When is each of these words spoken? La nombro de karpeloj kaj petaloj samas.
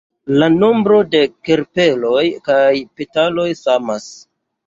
La 0.35 0.45
nombro 0.53 0.95
de 1.15 1.19
karpeloj 1.49 2.23
kaj 2.49 2.73
petaloj 3.01 3.47
samas. 3.63 4.09